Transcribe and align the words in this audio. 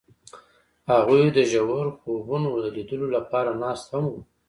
هغوی 0.91 1.23
د 1.37 1.39
ژور 1.51 1.85
خوبونو 1.99 2.49
د 2.63 2.65
لیدلو 2.75 3.07
لپاره 3.17 3.51
ناست 3.63 3.87
هم 3.95 4.05
وو. 4.11 4.21